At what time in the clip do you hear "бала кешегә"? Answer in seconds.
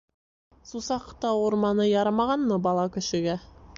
2.69-3.37